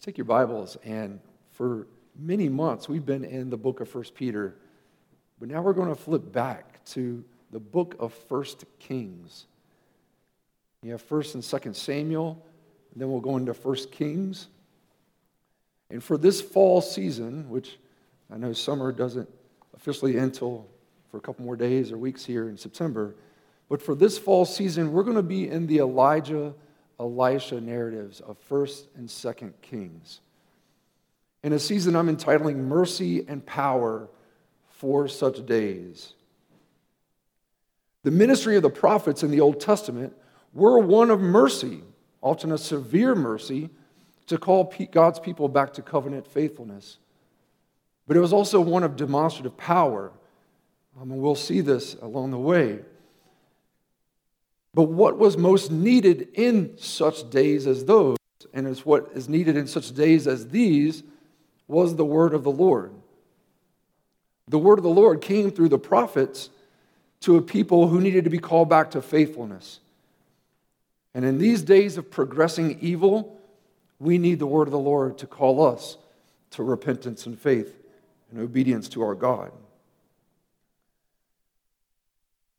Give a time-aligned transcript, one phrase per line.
[0.00, 1.20] Let's take your Bibles, and
[1.50, 1.86] for
[2.18, 4.56] many months we've been in the book of First Peter,
[5.38, 9.44] but now we're going to flip back to the book of First Kings.
[10.82, 12.42] You have First and Second Samuel,
[12.94, 14.48] and then we'll go into First Kings.
[15.90, 17.76] And for this fall season, which
[18.32, 19.28] I know summer doesn't
[19.76, 20.66] officially end until
[21.10, 23.16] for a couple more days or weeks here in September,
[23.68, 26.54] but for this fall season, we're going to be in the Elijah
[27.00, 30.20] Elisha narratives of 1st and 2nd Kings.
[31.42, 34.08] In a season I'm entitling Mercy and Power
[34.68, 36.12] for Such Days.
[38.02, 40.14] The ministry of the prophets in the Old Testament
[40.52, 41.82] were one of mercy,
[42.20, 43.70] often a severe mercy,
[44.26, 46.98] to call God's people back to covenant faithfulness.
[48.06, 50.12] But it was also one of demonstrative power.
[51.00, 52.80] Um, and we'll see this along the way.
[54.72, 58.16] But what was most needed in such days as those,
[58.52, 61.02] and is what is needed in such days as these,
[61.66, 62.92] was the word of the Lord.
[64.48, 66.50] The word of the Lord came through the prophets
[67.20, 69.80] to a people who needed to be called back to faithfulness.
[71.14, 73.40] And in these days of progressing evil,
[73.98, 75.98] we need the word of the Lord to call us
[76.52, 77.76] to repentance and faith
[78.30, 79.52] and obedience to our God.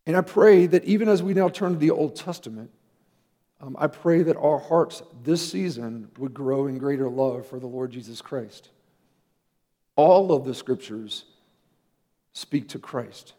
[0.05, 2.71] And I pray that even as we now turn to the Old Testament,
[3.61, 7.67] um, I pray that our hearts this season would grow in greater love for the
[7.67, 8.69] Lord Jesus Christ.
[9.95, 11.25] All of the scriptures
[12.33, 13.33] speak to Christ.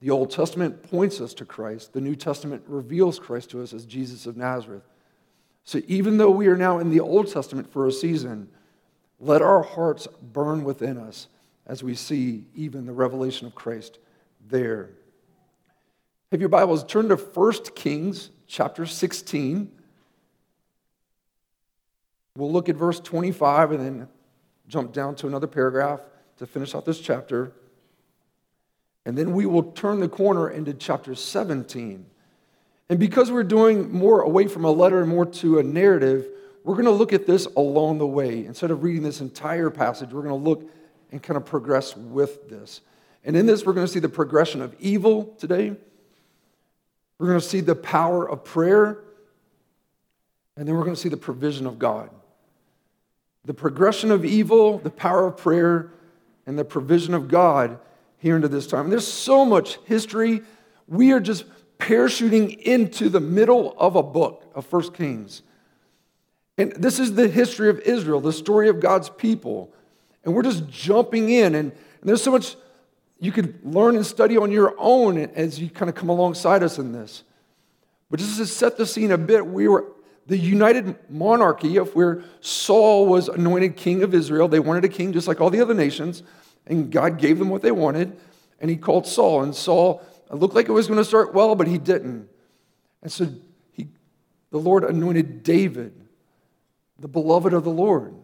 [0.00, 3.86] The Old Testament points us to Christ, the New Testament reveals Christ to us as
[3.86, 4.86] Jesus of Nazareth.
[5.64, 8.48] So even though we are now in the Old Testament for a season,
[9.18, 11.28] let our hearts burn within us
[11.66, 13.98] as we see even the revelation of Christ
[14.48, 14.90] there.
[16.32, 19.70] Have your Bibles turn to 1 Kings chapter 16.
[22.36, 24.08] We'll look at verse 25 and then
[24.66, 26.00] jump down to another paragraph
[26.38, 27.52] to finish out this chapter.
[29.04, 32.06] And then we will turn the corner into chapter 17.
[32.88, 36.26] And because we're doing more away from a letter and more to a narrative,
[36.64, 38.44] we're going to look at this along the way.
[38.44, 40.68] Instead of reading this entire passage, we're going to look
[41.12, 42.80] and kind of progress with this.
[43.24, 45.76] And in this, we're going to see the progression of evil today
[47.18, 48.98] we're going to see the power of prayer,
[50.56, 52.10] and then we're going to see the provision of God.
[53.44, 55.92] The progression of evil, the power of prayer,
[56.46, 57.78] and the provision of God
[58.18, 58.84] here into this time.
[58.84, 60.42] And there's so much history.
[60.88, 61.44] We are just
[61.78, 65.42] parachuting into the middle of a book of First Kings.
[66.58, 69.72] And this is the history of Israel, the story of God's people.
[70.24, 71.54] And we're just jumping in.
[71.54, 72.56] And, and there's so much
[73.18, 76.78] you could learn and study on your own as you kind of come alongside us
[76.78, 77.22] in this.
[78.10, 79.86] But just to set the scene a bit, we were
[80.26, 84.48] the united monarchy of where Saul was anointed king of Israel.
[84.48, 86.22] They wanted a king just like all the other nations,
[86.66, 88.16] and God gave them what they wanted,
[88.60, 89.42] and he called Saul.
[89.42, 92.28] And Saul looked like it was going to start well, but he didn't.
[93.02, 93.28] And so
[93.72, 93.88] he,
[94.50, 95.94] the Lord anointed David,
[96.98, 98.14] the beloved of the Lord.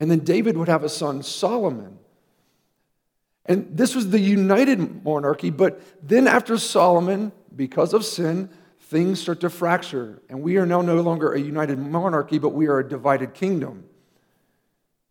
[0.00, 1.99] And then David would have a son, Solomon.
[3.46, 9.40] And this was the united monarchy, but then after Solomon, because of sin, things start
[9.40, 10.20] to fracture.
[10.28, 13.84] And we are now no longer a united monarchy, but we are a divided kingdom.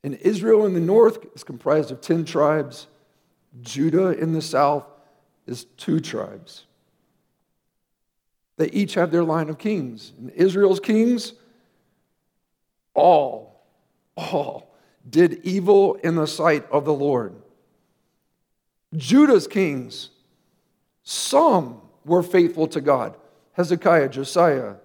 [0.03, 2.87] And Israel in the north is comprised of 10 tribes,
[3.61, 4.85] Judah in the south
[5.47, 6.65] is two tribes.
[8.57, 10.13] They each have their line of kings.
[10.17, 11.33] And Israel's kings,
[12.93, 13.65] all,
[14.15, 14.75] all
[15.09, 17.35] did evil in the sight of the Lord.
[18.95, 20.09] Judah's kings,
[21.03, 23.15] some were faithful to God
[23.53, 24.75] Hezekiah, Josiah,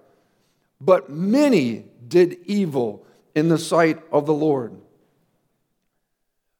[0.81, 4.75] but many did evil in the sight of the Lord.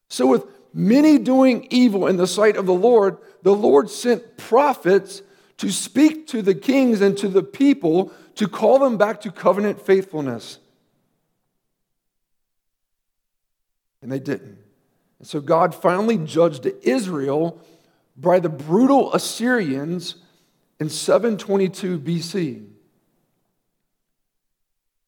[0.07, 5.21] So, with many doing evil in the sight of the Lord, the Lord sent prophets
[5.57, 9.81] to speak to the kings and to the people to call them back to covenant
[9.81, 10.59] faithfulness.
[14.01, 14.64] And they didn't.
[15.25, 17.59] So God finally judged Israel
[18.15, 20.17] by the brutal Assyrians
[20.79, 22.67] in 722 BC.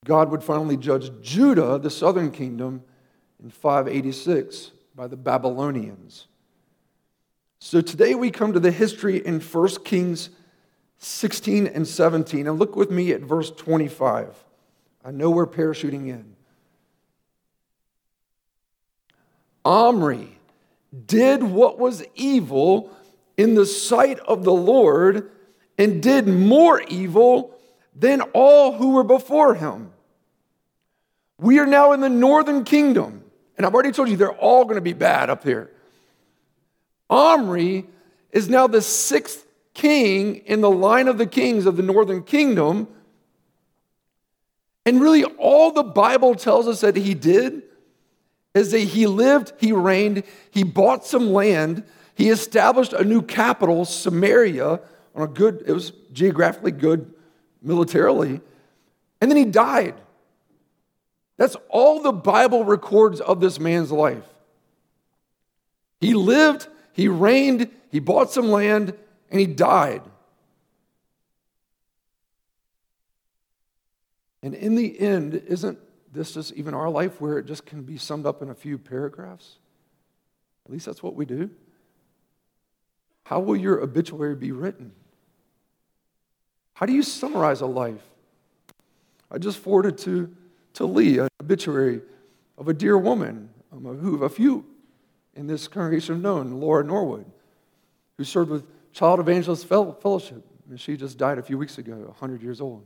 [0.05, 2.81] God would finally judge Judah, the southern kingdom,
[3.43, 6.25] in 586 by the Babylonians.
[7.59, 10.31] So today we come to the history in 1 Kings
[10.97, 12.47] 16 and 17.
[12.47, 14.35] And look with me at verse 25.
[15.05, 16.36] I know we're parachuting in.
[19.67, 20.29] Omri
[21.07, 22.89] did what was evil
[23.35, 25.29] in the sight of the Lord
[25.77, 27.53] and did more evil
[27.93, 29.91] than all who were before him.
[31.37, 33.25] We are now in the northern kingdom.
[33.57, 35.69] And I've already told you they're all going to be bad up here.
[37.09, 37.87] Omri
[38.31, 42.87] is now the sixth king in the line of the kings of the northern kingdom.
[44.85, 47.63] And really, all the Bible tells us that he did
[48.53, 51.83] is that he lived, he reigned, he bought some land,
[52.15, 54.79] he established a new capital, Samaria,
[55.15, 57.13] on a good, it was geographically good
[57.61, 58.41] militarily,
[59.21, 59.95] and then he died.
[61.37, 64.25] That's all the Bible records of this man's life.
[65.99, 68.93] He lived, he reigned, he bought some land,
[69.29, 70.01] and he died.
[74.41, 75.79] And in the end, isn't
[76.17, 78.77] this just even our life where it just can be summed up in a few
[78.77, 79.57] paragraphs?
[80.65, 81.49] At least that's what we do.
[83.23, 84.91] How will your obituary be written?
[86.73, 88.03] How do you summarize a life?
[89.31, 90.33] I just forwarded to,
[90.73, 92.01] to Lee an obituary
[92.57, 94.65] of a dear woman um, who a few
[95.35, 97.25] in this congregation have known, Laura Norwood,
[98.17, 100.43] who served with Child Evangelist Fellowship.
[100.69, 102.85] And she just died a few weeks ago, 100 years old.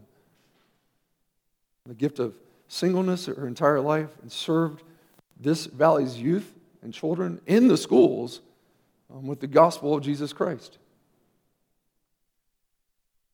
[1.86, 2.34] The gift of
[2.72, 4.82] singleness her entire life and served
[5.38, 8.40] this valley's youth and children in the schools
[9.14, 10.78] um, with the gospel of Jesus Christ.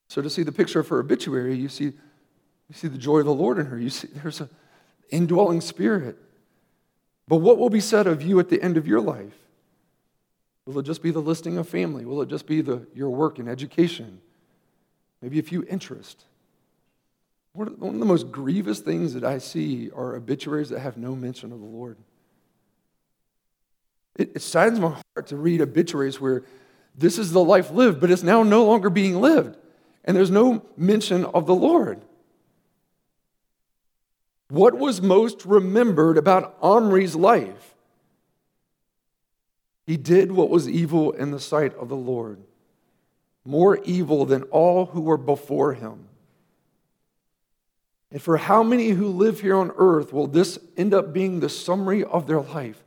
[0.07, 3.25] So to see the picture of her obituary, you see, you see the joy of
[3.25, 3.78] the Lord in her.
[3.78, 4.50] You see there's an
[5.12, 6.18] indwelling spirit.
[7.28, 9.36] But what will be said of you at the end of your life?
[10.66, 12.06] Will it just be the listing of family?
[12.06, 14.19] Will it just be the, your work and education?
[15.22, 16.25] Maybe a few interests?
[17.57, 21.51] One of the most grievous things that I see are obituaries that have no mention
[21.51, 21.98] of the Lord.
[24.15, 26.44] It, it saddens my heart to read obituaries where
[26.95, 29.57] this is the life lived, but it's now no longer being lived,
[30.06, 32.06] and there's no mention of the Lord.
[34.50, 37.74] What was most remembered about Omri's life?
[39.88, 42.39] He did what was evil in the sight of the Lord,
[43.44, 46.06] more evil than all who were before him.
[48.12, 51.50] And for how many who live here on earth will this end up being the
[51.50, 52.81] summary of their life?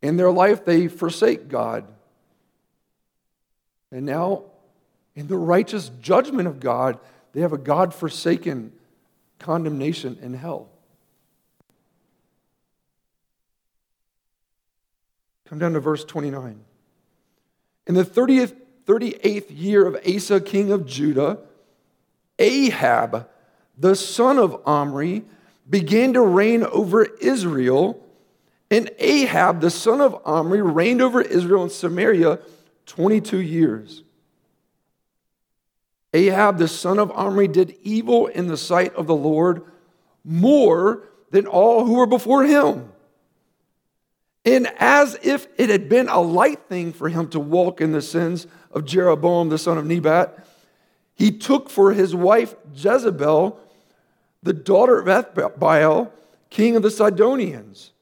[0.00, 1.86] In their life, they forsake God.
[3.90, 4.44] And now,
[5.14, 6.98] in the righteous judgment of God,
[7.32, 8.72] they have a God forsaken
[9.38, 10.68] condemnation in hell.
[15.46, 16.60] Come down to verse 29.
[17.86, 18.54] In the 30th,
[18.86, 21.38] 38th year of Asa, king of Judah,
[22.38, 23.28] Ahab,
[23.76, 25.24] the son of Omri,
[25.68, 28.02] began to reign over Israel
[28.72, 32.38] and Ahab, the son of Omri, reigned over Israel and Samaria
[32.86, 34.02] 22 years.
[36.14, 39.62] Ahab, the son of Omri, did evil in the sight of the Lord
[40.24, 42.90] more than all who were before him.
[44.46, 48.00] And as if it had been a light thing for him to walk in the
[48.00, 50.41] sins of Jeroboam, the son of Nebat,
[51.14, 53.58] he took for his wife Jezebel,
[54.42, 56.10] the daughter of Ethbaal,
[56.50, 57.92] king of the Sidonians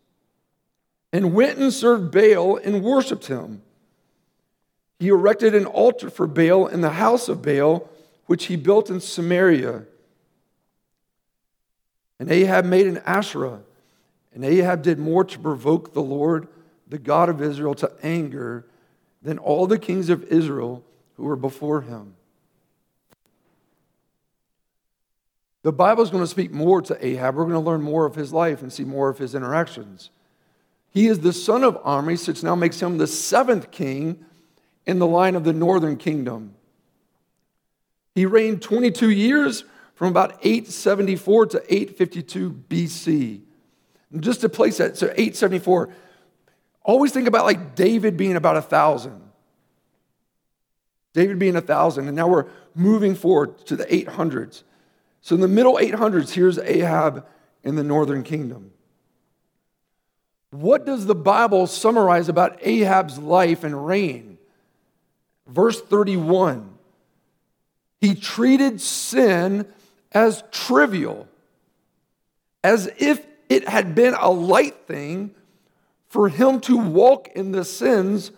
[1.13, 3.63] and went and served Baal and worshiped him.
[4.99, 7.89] He erected an altar for Baal in the house of Baal,
[8.27, 9.85] which he built in Samaria.
[12.19, 13.61] And Ahab made an Asherah.
[14.33, 16.47] And Ahab did more to provoke the Lord,
[16.87, 18.67] the God of Israel, to anger
[19.23, 20.85] than all the kings of Israel
[21.17, 22.15] who were before him.
[25.63, 27.35] The Bible is going to speak more to Ahab.
[27.35, 30.11] We're going to learn more of his life and see more of his interactions.
[30.93, 34.25] He is the son of Omri, which now makes him the seventh king
[34.87, 36.55] in the line of the northern kingdom.
[38.15, 39.65] He reigned 22 years
[39.95, 43.43] from about 874 to 852 BC.
[44.13, 45.91] And just to place that, so 874,
[46.83, 49.21] always think about like David being about a thousand.
[51.13, 54.63] David being a thousand, and now we're moving forward to the 800s.
[55.21, 57.27] So in the middle 800s, here's Ahab
[57.63, 58.73] in the northern kingdom.
[60.51, 64.39] What does the Bible summarize about Ahab's life and reign?
[65.47, 66.71] Verse 31
[68.01, 69.67] He treated sin
[70.13, 71.29] as trivial,
[72.65, 75.35] as if it had been a light thing
[76.09, 78.33] for him to walk in the sins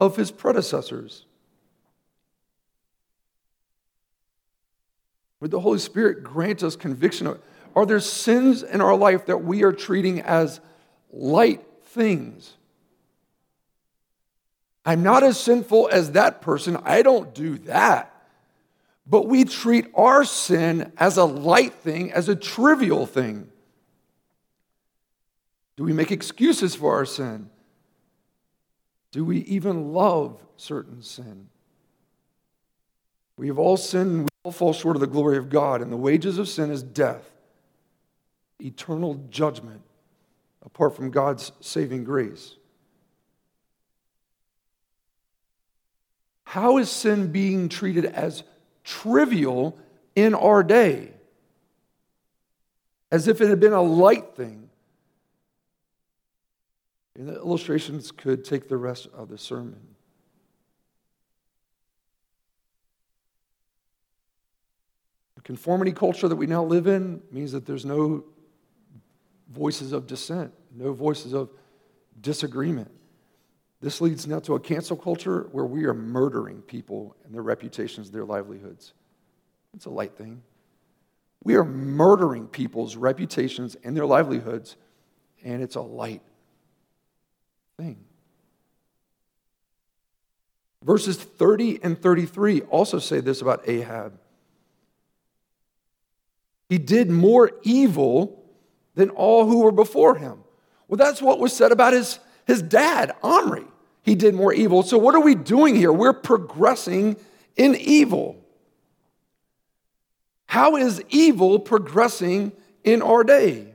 [0.00, 1.24] of his predecessors.
[5.40, 7.34] Would the Holy Spirit grant us conviction?
[7.74, 10.60] Are there sins in our life that we are treating as
[11.12, 12.54] light things.
[14.84, 16.78] I'm not as sinful as that person.
[16.84, 18.14] I don't do that.
[19.06, 23.48] But we treat our sin as a light thing, as a trivial thing.
[25.76, 27.50] Do we make excuses for our sin?
[29.10, 31.48] Do we even love certain sin?
[33.36, 36.38] We have all sinned all fall short of the glory of God, and the wages
[36.38, 37.30] of sin is death,
[38.58, 39.82] eternal judgment,
[40.64, 42.56] apart from God's saving grace.
[46.44, 48.42] How is sin being treated as
[48.82, 49.78] trivial
[50.16, 51.12] in our day?
[53.12, 54.68] As if it had been a light thing.
[57.14, 59.80] And the illustrations could take the rest of the sermon.
[65.36, 68.22] The conformity culture that we now live in means that there's no
[69.50, 71.50] voices of dissent, no voices of
[72.20, 72.88] disagreement.
[73.80, 78.12] This leads now to a cancel culture where we are murdering people and their reputations,
[78.12, 78.92] their livelihoods.
[79.74, 80.40] It's a light thing.
[81.42, 84.76] We are murdering people's reputations and their livelihoods,
[85.42, 86.22] and it's a light
[87.76, 87.98] thing.
[90.84, 94.16] Verses 30 and 33 also say this about Ahab.
[96.70, 98.44] He did more evil
[98.94, 100.44] than all who were before him.
[100.86, 103.64] Well, that's what was said about his, his dad, Omri.
[104.02, 104.84] He did more evil.
[104.84, 105.92] So, what are we doing here?
[105.92, 107.16] We're progressing
[107.56, 108.36] in evil.
[110.46, 112.52] How is evil progressing
[112.84, 113.74] in our day?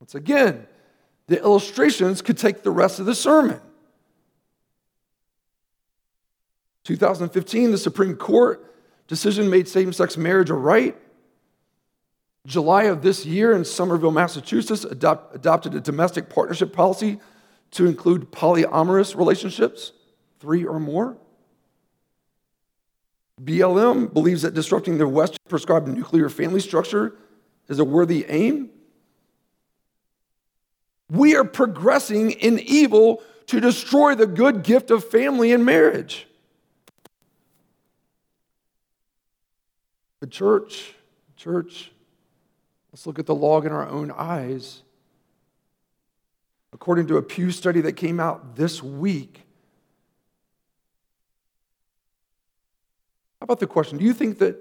[0.00, 0.66] Once again,
[1.28, 3.60] the illustrations could take the rest of the sermon.
[6.82, 8.74] 2015, the Supreme Court
[9.06, 10.96] decision made same sex marriage a right.
[12.46, 17.20] July of this year in Somerville, Massachusetts, adopt, adopted a domestic partnership policy
[17.72, 19.92] to include polyamorous relationships,
[20.40, 21.16] three or more.
[23.40, 27.16] BLM believes that disrupting the West prescribed nuclear family structure
[27.68, 28.70] is a worthy aim.
[31.08, 36.26] We are progressing in evil to destroy the good gift of family and marriage.
[40.20, 40.94] The church,
[41.36, 41.90] church,
[42.92, 44.82] Let's look at the log in our own eyes.
[46.72, 49.40] According to a Pew study that came out this week,
[53.40, 53.98] how about the question?
[53.98, 54.56] Do you think that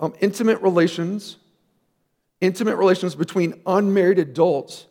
[0.00, 1.38] um, intimate relations,
[2.40, 4.86] intimate relations between unmarried adults,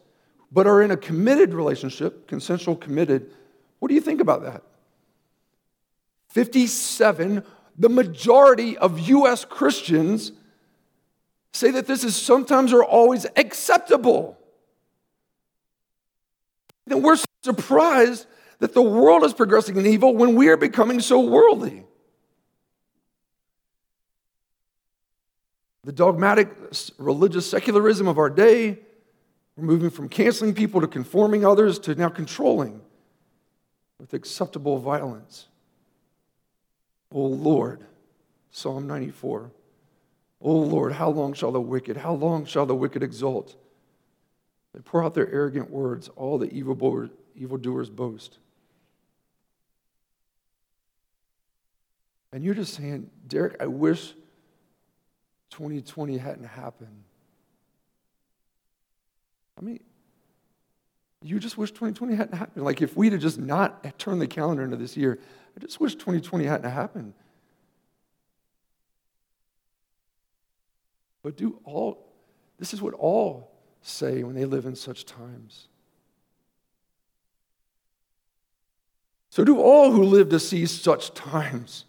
[0.51, 3.31] but are in a committed relationship, consensual committed,
[3.79, 4.63] what do you think about that?
[6.29, 7.43] 57,
[7.77, 9.45] the majority of U.S.
[9.45, 10.31] Christians
[11.55, 14.37] say that this is sometimes or always acceptable.
[16.85, 18.27] Then we're surprised
[18.59, 21.83] that the world is progressing in evil when we are becoming so worldly.
[25.83, 26.49] The dogmatic
[26.97, 28.79] religious secularism of our day,
[29.55, 32.81] we're moving from canceling people to conforming others to now controlling
[33.99, 35.47] with acceptable violence.
[37.11, 37.85] Oh Lord,
[38.51, 39.51] Psalm 94.
[40.41, 43.55] Oh Lord, how long shall the wicked, how long shall the wicked exult?
[44.73, 48.39] They pour out their arrogant words, all the evil evildoers boast.
[52.33, 54.13] And you're just saying, Derek, I wish
[55.51, 57.03] 2020 hadn't happened.
[59.57, 59.79] I mean,
[61.21, 62.65] you just wish 2020 hadn't happened.
[62.65, 65.17] Like if we'd have just not turned the calendar into this year,
[65.55, 67.13] I just wish 2020 hadn't happened.
[71.25, 72.05] But do all,
[72.59, 73.49] this is what all
[73.81, 75.67] say when they live in such times.
[79.31, 81.85] So do all who live to see such times.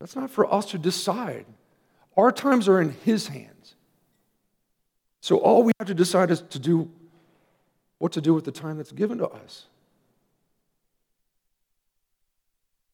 [0.00, 1.44] That's not for us to decide.
[2.16, 3.74] Our times are in His hands.
[5.20, 6.90] So all we have to decide is to do
[7.98, 9.66] what to do with the time that's given to us.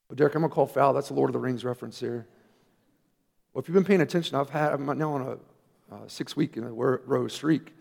[0.08, 0.92] But Derek, I'm to call foul.
[0.92, 2.26] That's a Lord of the Rings reference here.
[3.52, 6.56] Well, if you've been paying attention, I've had, I'm now on a uh, six week
[6.56, 7.74] in a row streak,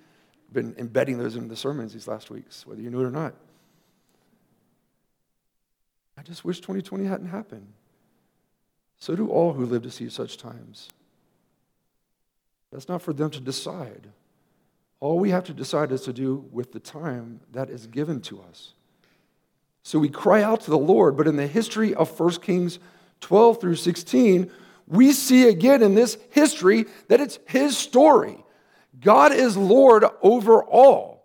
[0.51, 3.35] been embedding those into the sermons these last weeks, whether you knew it or not.
[6.17, 7.67] I just wish 2020 hadn't happened.
[8.97, 10.89] So do all who live to see such times.
[12.71, 14.09] That's not for them to decide.
[14.99, 18.41] All we have to decide is to do with the time that is given to
[18.41, 18.73] us.
[19.83, 22.79] So we cry out to the Lord, but in the history of 1 Kings
[23.21, 24.51] 12 through 16,
[24.89, 28.43] we see again in this history that it's his story.
[28.99, 31.23] God is Lord over all.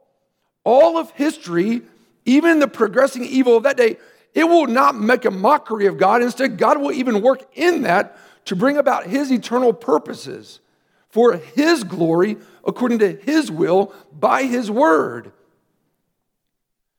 [0.64, 1.83] All of history,
[2.25, 3.97] even the progressing evil of that day,
[4.35, 6.23] it will not make a mockery of God.
[6.23, 8.16] Instead, God will even work in that
[8.47, 10.61] to bring about his eternal purposes
[11.09, 15.33] for his glory according to his will by his word.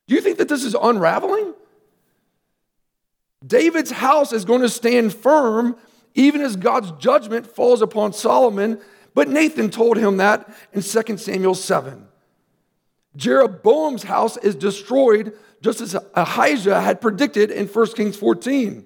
[0.08, 1.54] Do you think that this is unraveling?
[3.46, 5.76] David's house is going to stand firm
[6.16, 8.80] even as God's judgment falls upon Solomon,
[9.14, 12.08] but Nathan told him that in 2 Samuel 7.
[13.16, 18.86] Jeroboam's house is destroyed just as Ahijah had predicted in 1 Kings 14.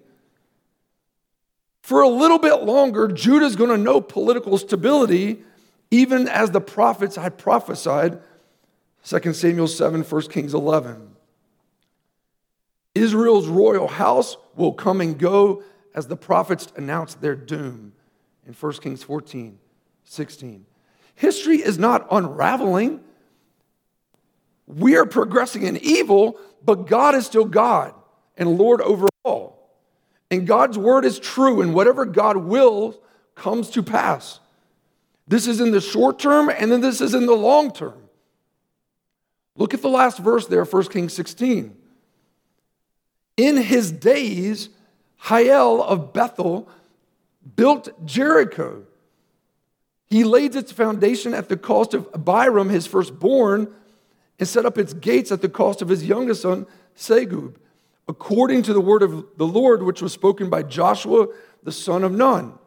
[1.81, 5.43] For a little bit longer, Judah's going to know political stability,
[5.89, 8.19] even as the prophets had prophesied.
[9.03, 11.15] 2 Samuel 7, 1 Kings 11.
[12.93, 17.93] Israel's royal house will come and go as the prophets announced their doom
[18.45, 19.57] in 1 Kings 14,
[20.03, 20.65] 16.
[21.15, 23.01] History is not unraveling.
[24.67, 27.93] We are progressing in evil, but God is still God
[28.37, 29.59] and Lord over all.
[30.31, 32.97] And God's word is true, and whatever God wills
[33.35, 34.39] comes to pass.
[35.27, 38.09] This is in the short term, and then this is in the long term.
[39.55, 41.75] Look at the last verse there, 1 Kings 16.
[43.37, 44.69] In his days,
[45.23, 46.67] Hiel of Bethel
[47.55, 48.83] built Jericho.
[50.07, 53.73] He laid its foundation at the cost of Abiram, his firstborn,
[54.39, 57.55] and set up its gates at the cost of his youngest son, Segub
[58.09, 61.27] according to the word of the Lord, which was spoken by Joshua,
[61.61, 62.57] the son of Nun.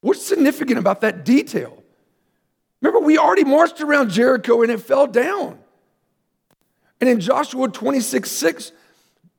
[0.00, 1.84] What's significant about that detail?
[2.80, 5.58] Remember, we already marched around Jericho and it fell down.
[7.02, 8.72] And in Joshua 26 6,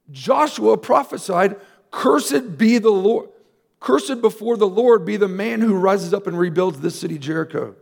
[0.09, 1.57] Joshua prophesied,
[1.91, 3.29] Cursed be the Lord,
[3.79, 7.75] cursed before the Lord be the man who rises up and rebuilds this city, Jericho.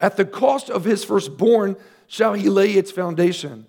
[0.00, 3.66] At the cost of his firstborn shall he lay its foundation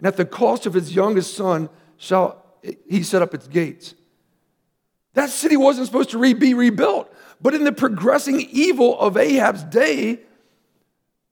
[0.00, 1.68] and at the cost of his youngest son
[1.98, 2.42] shall
[2.88, 3.94] he set up its gates.
[5.12, 9.62] That city wasn't supposed to re- be rebuilt, but in the progressing evil of Ahab's
[9.64, 10.20] day,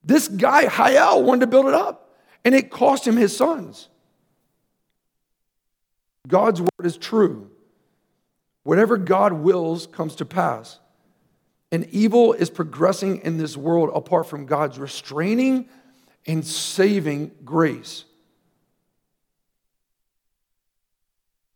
[0.03, 3.89] this guy, Hiel, wanted to build it up, and it cost him his sons.
[6.29, 7.49] God's word is true.
[8.63, 10.79] Whatever God wills comes to pass.
[11.71, 15.67] And evil is progressing in this world apart from God's restraining
[16.25, 18.05] and saving grace.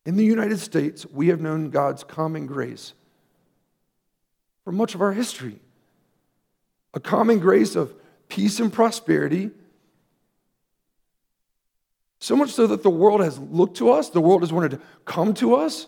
[0.06, 2.94] In the United States, we have known God's common grace
[4.64, 5.60] for much of our history.
[6.94, 7.94] A common grace of
[8.28, 9.52] peace and prosperity.
[12.24, 14.80] So much so that the world has looked to us, the world has wanted to
[15.04, 15.88] come to us.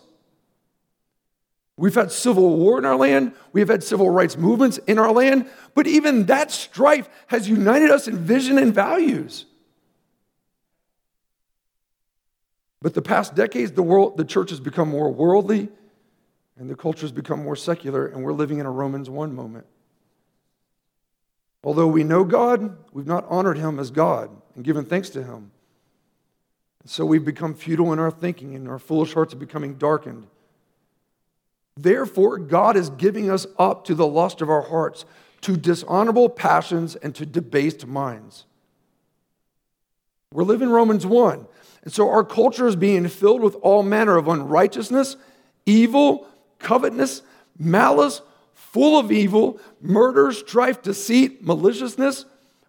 [1.78, 5.48] We've had civil war in our land, we've had civil rights movements in our land,
[5.74, 9.46] but even that strife has united us in vision and values.
[12.82, 15.70] But the past decades, the, world, the church has become more worldly
[16.58, 19.64] and the culture has become more secular, and we're living in a Romans 1 moment.
[21.64, 25.52] Although we know God, we've not honored him as God and given thanks to him.
[26.86, 30.28] So we've become futile in our thinking, and our foolish hearts are becoming darkened.
[31.76, 35.04] Therefore, God is giving us up to the lust of our hearts,
[35.42, 38.46] to dishonorable passions, and to debased minds.
[40.32, 41.46] We're living Romans 1.
[41.82, 45.16] And so our culture is being filled with all manner of unrighteousness,
[45.66, 46.26] evil,
[46.58, 47.22] covetousness,
[47.58, 48.22] malice,
[48.54, 52.24] full of evil, murder, strife, deceit, maliciousness.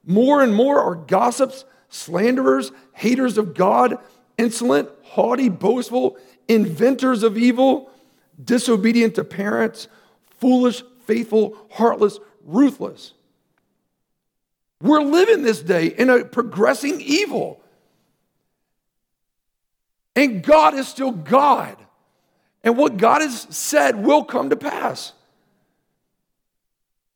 [0.06, 3.98] More and more are gossips, slanderers, haters of God,
[4.38, 7.90] insolent, haughty, boastful, inventors of evil,
[8.44, 9.88] disobedient to parents,
[10.40, 13.14] foolish, faithful, heartless, ruthless.
[14.82, 17.62] We're living this day in a progressing evil.
[20.16, 21.78] And God is still God.
[22.64, 25.14] And what God has said will come to pass.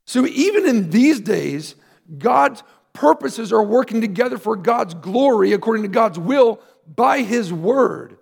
[0.06, 1.76] So even in these days,
[2.18, 6.60] God's purposes are working together for God's glory according to God's will
[6.96, 8.18] by his word.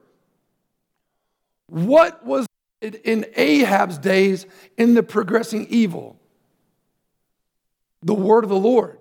[1.67, 2.45] What was
[2.81, 4.45] in Ahab's days
[4.77, 6.19] in the progressing evil?
[8.03, 8.97] The word of the Lord.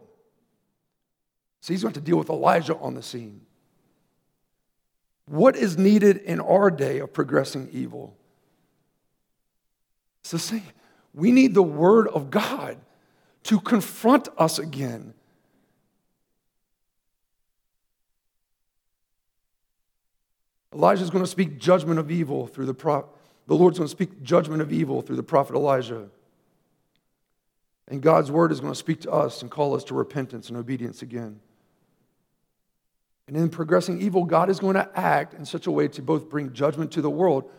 [1.61, 3.43] So he's going to deal with Elijah on the scene.
[5.27, 8.17] What is needed in our day of progressing evil?
[10.23, 10.63] It's the same.
[11.15, 12.79] We need the Word of God
[13.45, 15.15] to confront us again.
[20.75, 23.11] Elijah's going to speak judgment of evil through the prophet.
[23.47, 26.09] The Lord's going to speak judgment of evil through the prophet Elijah.
[27.89, 30.59] And God's word is going to speak to us and call us to repentance and
[30.59, 31.41] obedience again.
[33.27, 36.29] And in progressing evil, God is going to act in such a way to both
[36.29, 37.51] bring judgment to the world,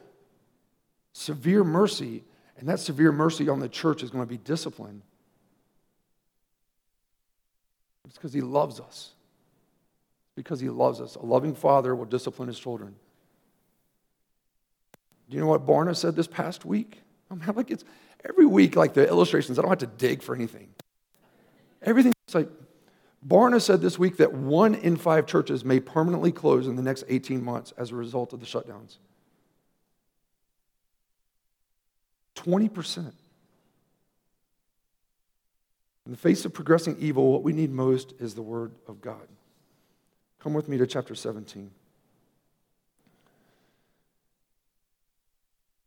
[1.13, 2.23] severe mercy,
[2.59, 5.01] And that severe mercy on the church is going to be discipline.
[8.05, 9.13] It's because he loves us.
[10.39, 11.15] Because he loves us.
[11.15, 12.95] A loving father will discipline his children.
[15.29, 17.01] Do you know what Barna said this past week?
[17.29, 17.83] Oh, I mean, like it's
[18.23, 20.69] every week, like the illustrations, I don't have to dig for anything.
[21.81, 22.47] Everything is like
[23.27, 27.03] Barna said this week that one in five churches may permanently close in the next
[27.09, 28.95] 18 months as a result of the shutdowns.
[32.37, 32.97] 20%.
[36.05, 39.27] In the face of progressing evil, what we need most is the Word of God.
[40.39, 41.69] Come with me to chapter 17.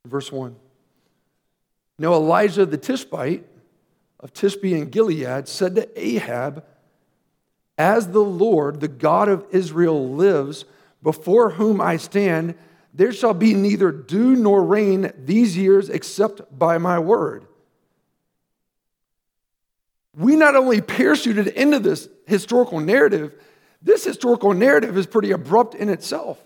[0.04, 0.54] Verse 1.
[1.98, 3.46] Now Elijah the Tishbite
[4.20, 6.64] of Tishbe in Gilead said to Ahab,
[7.78, 10.64] As the Lord, the God of Israel, lives,
[11.02, 12.54] before whom I stand,
[12.94, 17.46] there shall be neither dew nor rain these years except by my word.
[20.14, 23.34] We not only parachuted into this historical narrative,
[23.82, 26.38] this historical narrative is pretty abrupt in itself.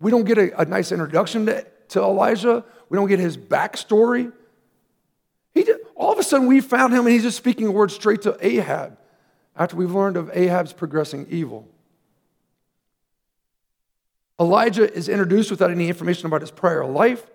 [0.00, 4.32] We don't get a, a nice introduction to, to Elijah, we don't get his backstory.
[5.54, 7.90] He did, all of a sudden, we found him and he's just speaking a word
[7.90, 8.96] straight to Ahab
[9.56, 11.68] after we've learned of Ahab's progressing evil.
[14.40, 17.28] Elijah is introduced without any information about his prior life,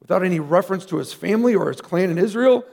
[0.00, 2.64] without any reference to his family or his clan in Israel.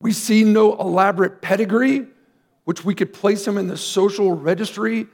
[0.00, 2.06] We see no elaborate pedigree,
[2.66, 5.06] which we could place him in the social registry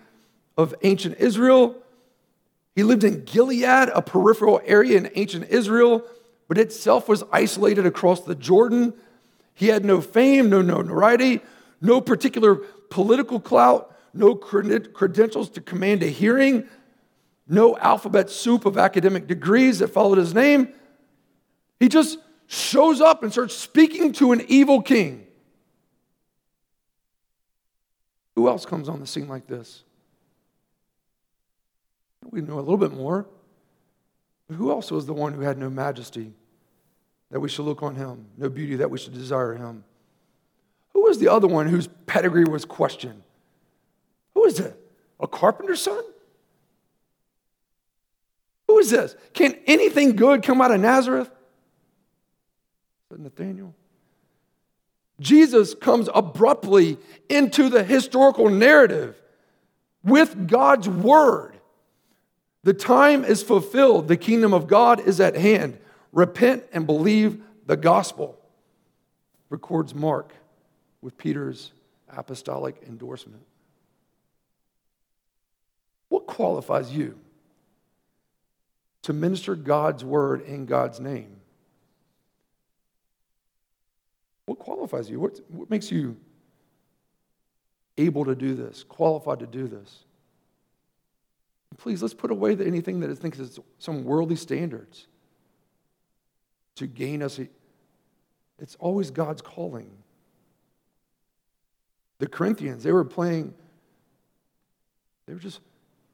[0.56, 1.76] of ancient Israel.
[2.74, 6.02] He lived in Gilead, a peripheral area in ancient Israel,
[6.48, 8.94] but itself was isolated across the Jordan.
[9.52, 11.42] He had no fame, no notoriety,
[11.82, 12.54] no particular
[12.88, 16.66] political clout, no credentials to command a hearing,
[17.46, 20.72] no alphabet soup of academic degrees that followed his name.
[21.78, 25.26] He just shows up and starts speaking to an evil king.
[28.34, 29.84] Who else comes on the scene like this?
[32.30, 33.26] We know a little bit more.
[34.48, 36.32] But who else was the one who had no majesty
[37.30, 39.84] that we should look on him, no beauty that we should desire him?
[40.92, 43.22] Who was the other one whose pedigree was questioned?
[44.34, 44.78] Who is it?
[45.20, 46.02] A carpenter's son?
[48.66, 49.14] Who is this?
[49.34, 51.30] Can anything good come out of Nazareth?
[53.10, 53.74] Said Nathaniel.
[55.22, 59.16] Jesus comes abruptly into the historical narrative
[60.04, 61.56] with God's word.
[62.64, 65.78] The time is fulfilled, the kingdom of God is at hand.
[66.12, 68.38] Repent and believe the gospel,
[69.48, 70.32] records Mark
[71.00, 71.72] with Peter's
[72.08, 73.42] apostolic endorsement.
[76.08, 77.18] What qualifies you?
[79.02, 81.36] to minister God's word in God's name.
[84.46, 85.20] What qualifies you?
[85.20, 86.16] What, what makes you
[87.96, 90.04] able to do this, qualified to do this?
[91.78, 95.06] Please, let's put away anything that thinks it's some worldly standards
[96.76, 97.40] to gain us.
[98.58, 99.90] It's always God's calling.
[102.18, 103.54] The Corinthians, they were playing,
[105.26, 105.60] they were just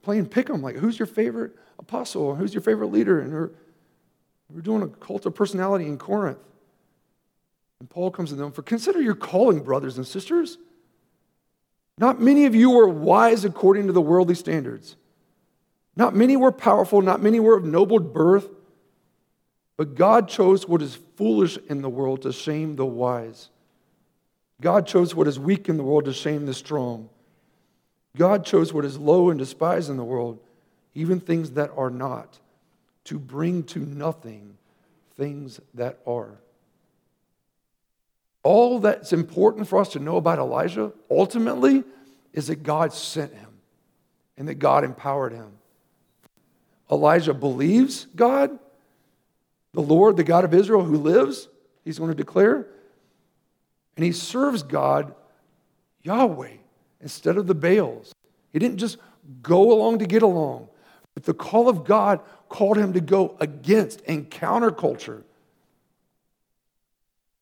[0.03, 0.63] playing pick 'em.
[0.63, 2.35] Like, who's your favorite apostle?
[2.35, 3.21] Who's your favorite leader?
[3.21, 3.51] And we're,
[4.51, 6.39] we're doing a cult of personality in Corinth.
[7.81, 10.59] And Paul comes to them for consider your calling, brothers and sisters.
[11.97, 14.97] Not many of you were wise according to the worldly standards.
[15.97, 18.49] Not many were powerful, not many were of noble birth.
[19.77, 23.49] But God chose what is foolish in the world to shame the wise.
[24.61, 27.09] God chose what is weak in the world to shame the strong.
[28.17, 30.41] God chose what is low and despised in the world,
[30.95, 32.41] even things that are not,
[33.05, 34.57] to bring to nothing
[35.17, 36.39] things that are.
[38.49, 41.85] All that's important for us to know about Elijah ultimately
[42.33, 43.51] is that God sent him
[44.39, 45.51] and that God empowered him.
[46.91, 48.59] Elijah believes God,
[49.75, 51.47] the Lord, the God of Israel who lives,
[51.85, 52.67] he's going to declare,
[53.97, 55.15] and he serves God,
[56.03, 56.57] Yahweh,
[57.03, 58.15] instead of the Baals.
[58.51, 58.97] He didn't just
[59.43, 60.71] go along to get along.
[61.13, 65.25] But the call of God called him to go against and counterculture.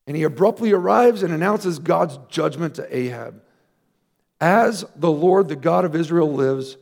[0.07, 3.43] And he abruptly arrives and announces God's judgment to Ahab.
[4.41, 6.77] As the Lord, the God of Israel, lives,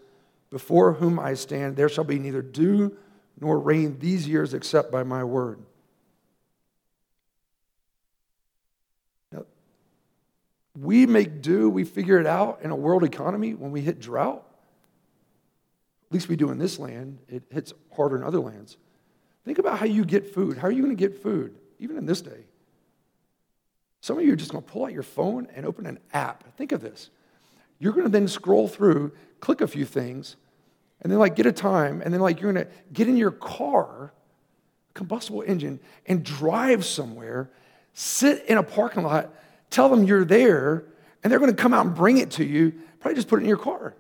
[0.50, 2.96] before whom I stand, there shall be neither dew
[3.40, 5.60] nor rain these years except by my word.
[10.76, 14.44] We make do, we figure it out in a world economy when we hit drought.
[16.08, 17.18] At least we do in this land.
[17.28, 18.76] It hits harder in other lands.
[19.44, 20.58] Think about how you get food.
[20.58, 21.54] How are you going to get food?
[21.78, 22.44] even in this day.
[24.04, 26.54] Some of you are just going to pull out your phone and open an app.
[26.58, 27.08] Think of this.
[27.78, 30.36] You're going to then scroll through, click a few things,
[31.00, 33.30] and then like get a time, and then like you're going to get in your
[33.30, 34.12] car,
[34.92, 37.48] combustible engine, and drive somewhere,
[37.94, 39.30] sit in a parking lot,
[39.70, 40.84] tell them you're there,
[41.22, 42.74] and they're going to come out and bring it to you.
[43.00, 43.94] Probably just put it in your car.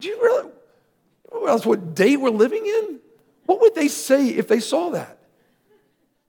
[0.00, 0.50] Do you really?
[1.24, 1.66] What else?
[1.66, 2.98] What day we're living in?
[3.44, 5.15] What would they say if they saw that?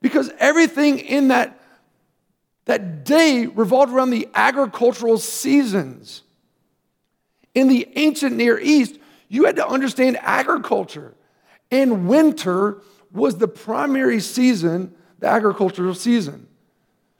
[0.02, 1.60] Because everything in that,
[2.66, 6.22] that day revolved around the agricultural seasons.
[7.56, 11.16] In the ancient Near East, you had to understand agriculture.
[11.72, 12.82] And winter
[13.12, 16.48] was the primary season, the agricultural season.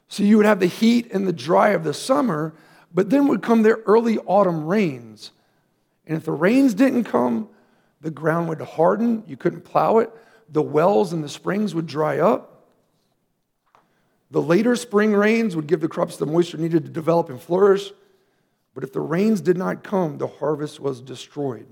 [0.08, 2.54] So you would have the heat and the dry of the summer,
[2.94, 5.32] but then would come the early autumn rains.
[6.06, 7.48] And if the rains didn't come,
[8.00, 10.10] the ground would harden, you couldn't plow it,
[10.48, 12.57] the wells and the springs would dry up.
[14.30, 17.90] The later spring rains would give the crops the moisture needed to develop and flourish.
[18.74, 21.66] But if the rains did not come, the harvest was destroyed.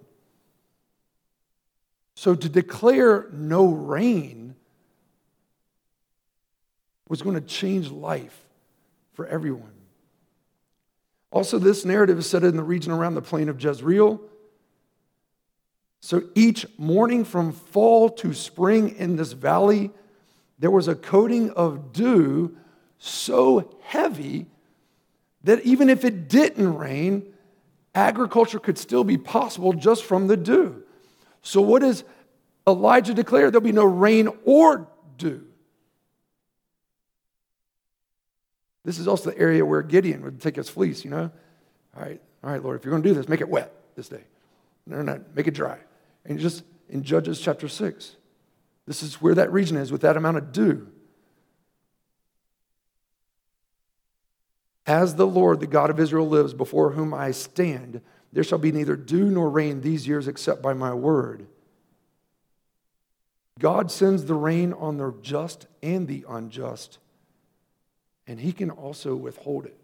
[2.15, 4.55] So to declare no rain
[7.09, 8.47] was going to change life
[9.13, 9.73] for everyone.
[11.31, 14.21] Also, this narrative is set in the region around the plain of Jezreel.
[16.01, 19.91] So each morning from fall to spring in this valley,
[20.59, 22.57] there was a coating of dew
[22.99, 24.47] so heavy
[25.45, 27.33] that even if it didn't rain,
[27.95, 30.83] agriculture could still be possible just from the dew.
[31.43, 32.05] So, what does
[32.67, 33.51] Elijah declare?
[33.51, 34.89] There'll be no rain or
[35.19, 35.47] dew.
[38.85, 41.31] This is also the area where Gideon would take his fleece, you know?
[41.97, 44.09] All right, all right, Lord, if you're going to do this, make it wet this
[44.09, 44.23] day.
[44.87, 45.79] No, no, no, make it dry.
[46.25, 48.17] And just in Judges chapter 6,
[48.87, 50.89] this is where that region is with that amount of dew.
[54.87, 58.01] As the Lord, the God of Israel, lives, before whom I stand,
[58.33, 61.47] there shall be neither dew nor rain these years except by my word.
[63.59, 66.99] God sends the rain on the just and the unjust,
[68.27, 69.77] and he can also withhold it.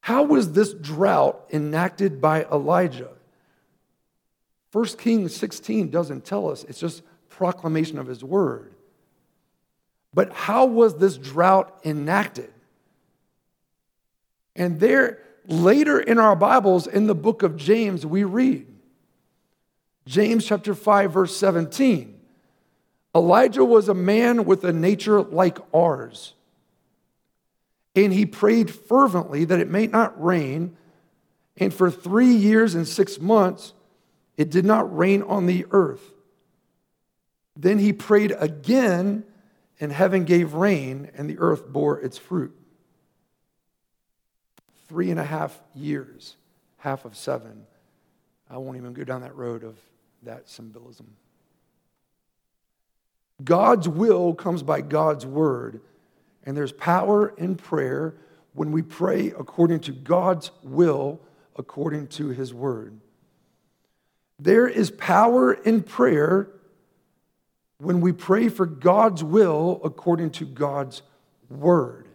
[0.00, 3.12] How was this drought enacted by Elijah?
[4.72, 8.72] 1 Kings 16 doesn't tell us, it's just proclamation of his word.
[10.12, 12.52] But how was this drought enacted?
[14.54, 18.66] And there, later in our Bibles, in the book of James, we read
[20.06, 22.20] James chapter 5, verse 17.
[23.14, 26.34] Elijah was a man with a nature like ours.
[27.96, 30.76] And he prayed fervently that it may not rain.
[31.56, 33.72] And for three years and six months,
[34.40, 36.14] it did not rain on the earth.
[37.54, 39.24] Then he prayed again,
[39.78, 42.58] and heaven gave rain, and the earth bore its fruit.
[44.88, 46.36] Three and a half years,
[46.78, 47.66] half of seven.
[48.48, 49.76] I won't even go down that road of
[50.22, 51.14] that symbolism.
[53.44, 55.82] God's will comes by God's word,
[56.44, 58.14] and there's power in prayer
[58.54, 61.20] when we pray according to God's will,
[61.56, 62.98] according to his word.
[64.40, 66.48] There is power in prayer
[67.76, 71.02] when we pray for God's will according to God's
[71.50, 72.08] word.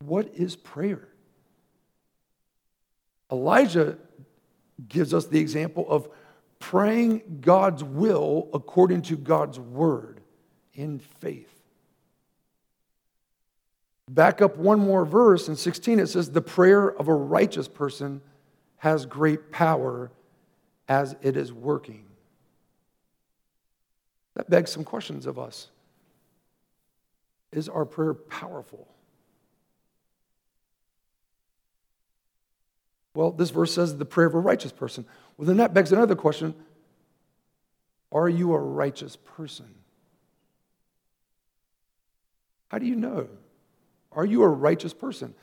[0.00, 1.06] What is prayer?
[3.30, 3.98] Elijah
[4.88, 6.08] gives us the example of
[6.58, 10.20] praying God's will according to God's word
[10.74, 11.48] in faith.
[14.10, 18.20] Back up one more verse in 16, it says, The prayer of a righteous person
[18.82, 20.10] has great power
[20.88, 22.04] as it is working.
[24.34, 25.68] That begs some questions of us.
[27.52, 28.88] Is our prayer powerful?
[33.14, 35.06] Well, this verse says the prayer of a righteous person.
[35.36, 36.52] Well, then that begs another question
[38.10, 39.72] Are you a righteous person?
[42.66, 43.28] How do you know?
[44.10, 45.34] Are you a righteous person?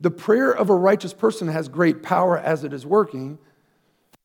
[0.00, 3.38] The prayer of a righteous person has great power as it is working.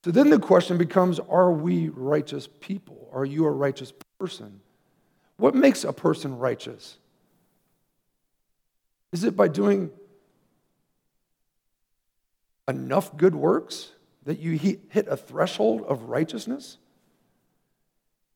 [0.04, 3.10] So then the question becomes Are we righteous people?
[3.14, 4.62] Are you a righteous person?
[5.38, 6.98] What makes a person righteous?
[9.12, 9.92] Is it by doing
[12.68, 13.92] enough good works
[14.26, 16.78] that you hit a threshold of righteousness?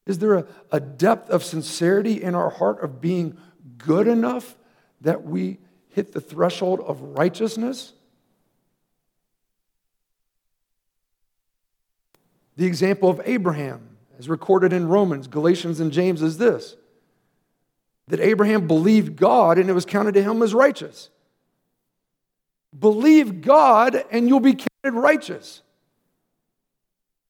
[0.06, 3.38] Is there a, a depth of sincerity in our heart of being
[3.78, 4.58] good enough
[5.02, 5.60] that we
[5.94, 7.94] hit the threshold of righteousness?
[12.56, 16.76] The example of Abraham, as recorded in Romans, Galatians, and James, is this
[18.10, 21.10] that Abraham believed God and it was counted to him as righteous.
[22.78, 25.62] Believe God and you'll be counted righteous.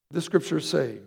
[0.09, 0.97] The scriptures say.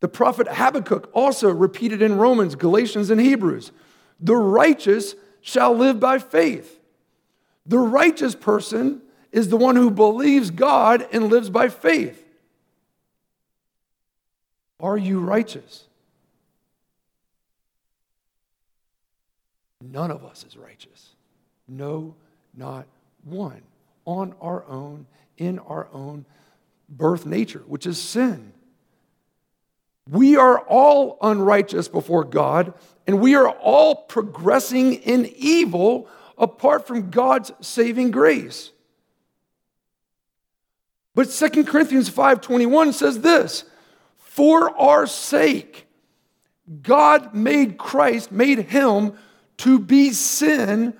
[0.00, 3.72] The prophet Habakkuk also repeated in Romans, Galatians, and Hebrews
[4.20, 6.80] the righteous shall live by faith.
[7.66, 12.24] The righteous person is the one who believes God and lives by faith.
[14.80, 15.86] Are you righteous?
[19.82, 21.10] None of us is righteous.
[21.68, 22.14] No,
[22.54, 22.86] not
[23.24, 23.62] one.
[24.04, 26.24] On our own, in our own
[26.88, 28.52] birth nature, which is sin.
[30.10, 32.72] We are all unrighteous before God,
[33.06, 38.70] and we are all progressing in evil apart from God's saving grace.
[41.14, 43.64] But 2 Corinthians 5:21 says this,
[44.16, 45.86] "For our sake
[46.82, 49.14] God made Christ, made him
[49.58, 50.94] to be sin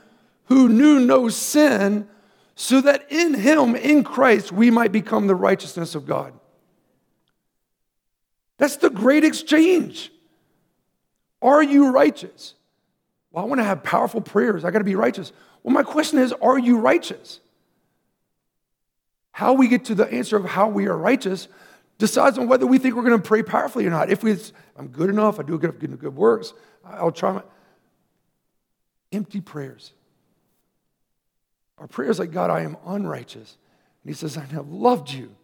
[0.47, 2.09] who knew no sin,
[2.57, 6.38] so that in him, in Christ, we might become the righteousness of God."
[8.59, 10.13] That's the great exchange.
[11.41, 12.55] Are you righteous?
[13.31, 14.65] Well, I want to have powerful prayers.
[14.65, 15.33] I got to be righteous.
[15.63, 17.41] Well, my question is, are you righteous?
[19.33, 21.49] How we get to the answer of how we are righteous
[21.99, 24.11] decides on whether we think we're going to pray powerfully or not.
[24.11, 24.37] If we,
[24.77, 27.43] I'm good enough, I do good, good, good works, I'll try my.
[29.11, 29.93] Empty prayers.
[31.79, 33.57] Our prayers like, God, I am unrighteous.
[34.03, 35.35] And He says, I have loved you.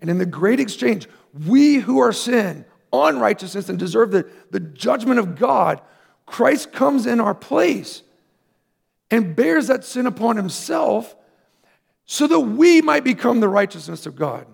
[0.00, 1.08] And in the great exchange,
[1.46, 5.80] we who are sin, unrighteousness, and deserve the, the judgment of God,
[6.26, 8.02] Christ comes in our place
[9.10, 11.14] and bears that sin upon himself
[12.04, 14.46] so that we might become the righteousness of God.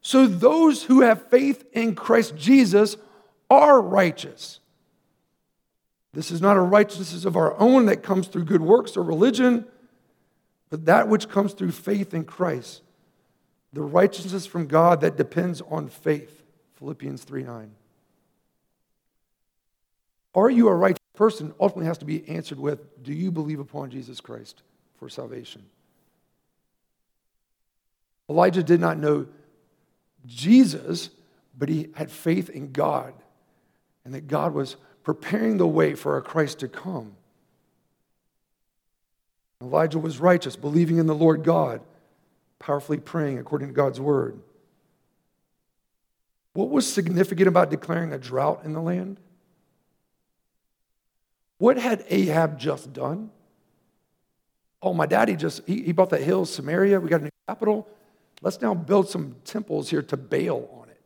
[0.00, 2.96] So those who have faith in Christ Jesus
[3.50, 4.60] are righteous.
[6.12, 9.66] This is not a righteousness of our own that comes through good works or religion,
[10.70, 12.82] but that which comes through faith in Christ
[13.76, 16.42] the righteousness from God that depends on faith.
[16.76, 17.70] Philippians 3 9.
[20.34, 21.52] Are you a righteous person?
[21.60, 24.62] Ultimately has to be answered with Do you believe upon Jesus Christ
[24.98, 25.62] for salvation?
[28.30, 29.26] Elijah did not know
[30.24, 31.10] Jesus,
[31.56, 33.12] but he had faith in God
[34.06, 37.12] and that God was preparing the way for a Christ to come.
[39.62, 41.80] Elijah was righteous, believing in the Lord God
[42.58, 44.38] powerfully praying according to God's word.
[46.52, 49.20] What was significant about declaring a drought in the land?
[51.58, 53.30] What had Ahab just done?
[54.82, 57.00] Oh, my daddy just, he, he bought that hill, Samaria.
[57.00, 57.88] We got a new capital.
[58.42, 61.00] Let's now build some temples here to Baal on it.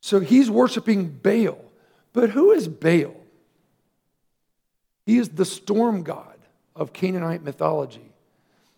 [0.00, 1.58] So he's worshiping Baal.
[2.12, 3.14] But who is Baal?
[5.04, 6.35] He is the storm god
[6.76, 8.12] of Canaanite mythology.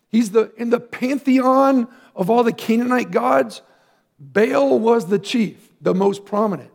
[0.07, 3.61] He's the, in the pantheon of all the Canaanite gods,
[4.19, 6.71] Baal was the chief, the most prominent.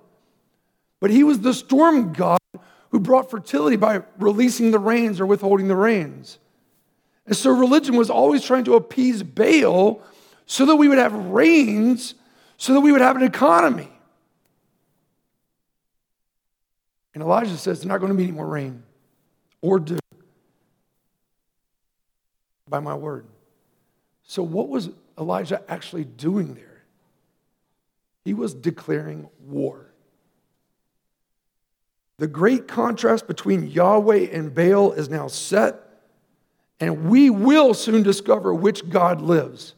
[1.00, 2.38] But he was the storm god
[2.90, 6.38] who brought fertility by releasing the rains or withholding the rains.
[7.26, 10.00] And so religion was always trying to appease Baal
[10.46, 12.14] so that we would have rains,
[12.56, 13.90] so that we would have an economy.
[17.14, 18.82] And Elijah says, There's not going to be any more rain
[19.60, 19.98] or dew
[22.74, 23.24] by my word.
[24.24, 26.82] So, what was Elijah actually doing there?
[28.24, 29.92] He was declaring war.
[32.18, 35.76] The great contrast between Yahweh and Baal is now set,
[36.80, 39.76] and we will soon discover which God lives.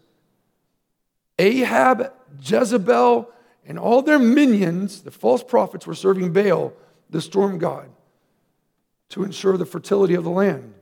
[1.39, 3.31] Ahab, Jezebel,
[3.67, 6.73] and all their minions, the false prophets, were serving Baal,
[7.11, 7.91] the storm god,
[9.11, 10.73] to ensure the fertility of the land.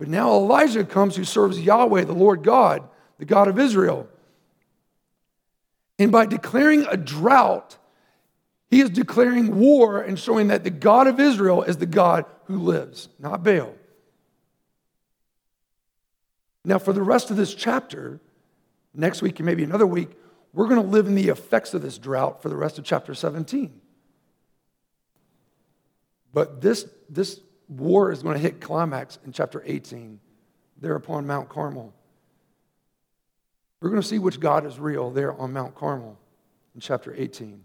[0.00, 2.88] But now Elijah comes who serves Yahweh, the Lord God,
[3.18, 4.08] the God of Israel.
[5.98, 7.76] And by declaring a drought,
[8.70, 12.56] he is declaring war and showing that the God of Israel is the God who
[12.56, 13.74] lives, not Baal.
[16.64, 18.20] Now, for the rest of this chapter,
[18.94, 20.12] next week and maybe another week,
[20.54, 23.14] we're going to live in the effects of this drought for the rest of chapter
[23.14, 23.78] 17.
[26.32, 27.38] But this, this
[27.70, 30.18] war is going to hit climax in chapter 18,
[30.80, 31.94] there upon Mount Carmel.
[33.80, 36.18] We're going to see which God is real there on Mount Carmel
[36.74, 37.64] in chapter 18.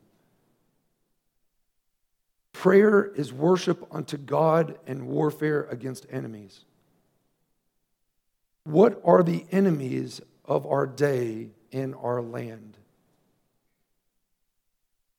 [2.53, 6.61] Prayer is worship unto God and warfare against enemies.
[8.63, 12.77] What are the enemies of our day in our land?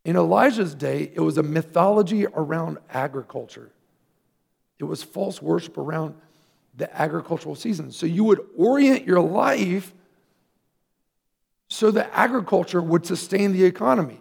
[0.05, 3.71] In Elijah's day, it was a mythology around agriculture.
[4.79, 6.15] It was false worship around
[6.77, 7.91] the agricultural season.
[7.91, 9.95] So you would orient your life
[11.69, 14.21] so that agriculture would sustain the economy.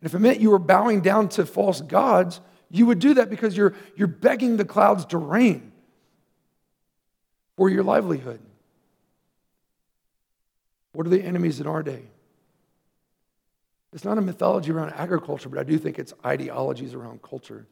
[0.00, 3.28] And if it meant you were bowing down to false gods, you would do that
[3.28, 5.72] because you're, you're begging the clouds to rain
[7.56, 8.40] for your livelihood.
[10.92, 12.02] What are the enemies in our day?
[13.92, 17.66] It's not a mythology around agriculture, but I do think it's ideologies around culture.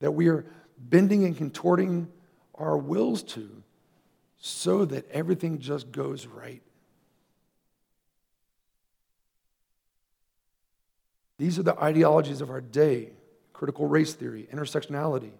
[0.00, 0.46] That we are
[0.78, 2.08] bending and contorting
[2.54, 3.62] our wills to
[4.38, 6.62] so that everything just goes right.
[11.38, 13.10] These are the ideologies of our day
[13.52, 15.32] critical race theory, intersectionality.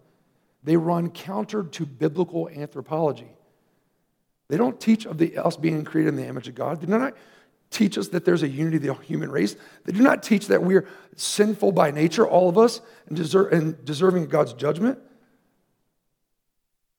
[0.64, 3.30] They run counter to biblical anthropology.
[4.48, 6.80] They don't teach of the, us being created in the image of God.
[6.80, 7.14] They do not
[7.70, 9.56] teach us that there's a unity of the human race.
[9.84, 13.84] They do not teach that we're sinful by nature, all of us, and, deserve, and
[13.84, 14.98] deserving of God's judgment.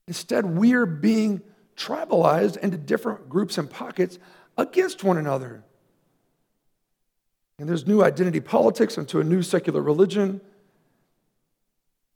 [0.07, 1.41] Instead, we are being
[1.75, 4.19] tribalized into different groups and pockets
[4.57, 5.63] against one another.
[7.57, 10.41] And there's new identity politics into a new secular religion.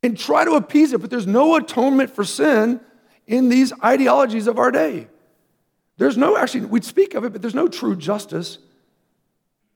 [0.02, 2.80] And try to appease it, but there's no atonement for sin
[3.26, 5.08] in these ideologies of our day.
[5.96, 8.58] There's no, actually, we'd speak of it, but there's no true justice.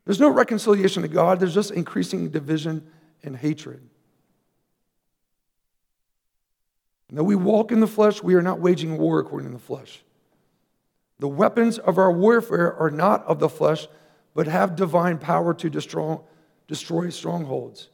[0.04, 1.38] There's no reconciliation to God.
[1.38, 2.86] There's just increasing division
[3.22, 3.80] and hatred.
[7.08, 9.62] And though we walk in the flesh, we are not waging war according to the
[9.62, 10.02] flesh.
[11.18, 13.88] The weapons of our warfare are not of the flesh,
[14.34, 16.18] but have divine power to destroy,
[16.68, 17.88] destroy strongholds.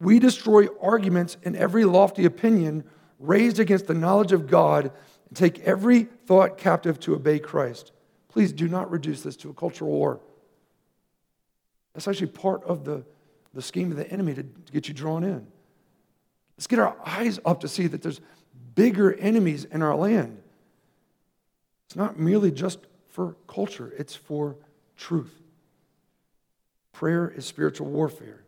[0.00, 2.84] We destroy arguments and every lofty opinion
[3.18, 4.92] raised against the knowledge of God
[5.28, 7.90] and take every thought captive to obey Christ.
[8.28, 10.20] Please do not reduce this to a cultural war.
[11.92, 13.04] That's actually part of the,
[13.52, 15.44] the scheme of the enemy to, to get you drawn in.
[16.56, 18.20] Let's get our eyes up to see that there's
[18.76, 20.40] bigger enemies in our land.
[21.86, 22.78] It's not merely just
[23.08, 24.54] for culture, it's for
[24.96, 25.34] truth.
[26.92, 28.44] Prayer is spiritual warfare.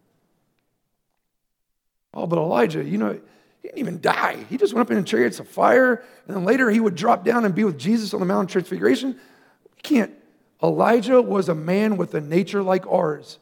[2.14, 3.20] Oh, but Elijah, you know,
[3.62, 4.44] he didn't even die.
[4.48, 7.44] He just went up in chariots of fire, and then later he would drop down
[7.44, 9.10] and be with Jesus on the Mount of Transfiguration.
[9.10, 10.12] You can't.
[10.60, 13.38] Elijah was a man with a nature like ours.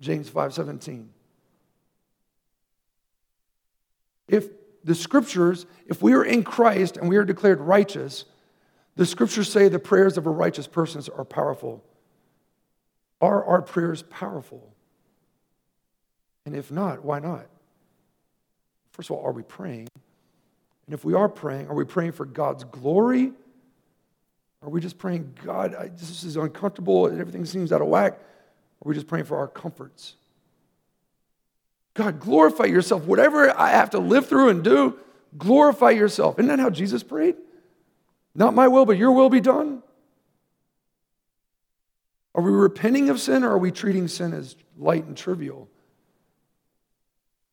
[0.00, 1.10] James 5:17.
[4.26, 4.48] If
[4.82, 8.24] the scriptures, if we are in Christ and we are declared righteous,
[8.96, 11.84] the scriptures say the prayers of a righteous person are powerful.
[13.20, 14.74] Are our prayers powerful?
[16.44, 17.46] And if not, why not?
[18.94, 19.88] First of all, are we praying?
[20.86, 23.32] And if we are praying, are we praying for God's glory?
[24.62, 28.12] Are we just praying, God, I, this is uncomfortable and everything seems out of whack?
[28.12, 30.14] Or are we just praying for our comforts?
[31.94, 33.04] God, glorify yourself.
[33.04, 34.96] Whatever I have to live through and do,
[35.36, 36.38] glorify yourself.
[36.38, 37.34] Isn't that how Jesus prayed?
[38.32, 39.82] Not my will, but your will be done.
[42.32, 45.68] Are we repenting of sin or are we treating sin as light and trivial?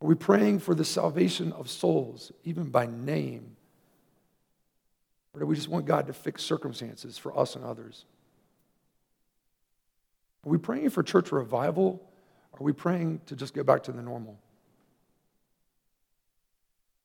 [0.01, 3.55] Are we praying for the salvation of souls, even by name?
[5.33, 8.05] Or do we just want God to fix circumstances for us and others?
[10.45, 12.01] Are we praying for church revival?
[12.53, 14.37] Are we praying to just go back to the normal?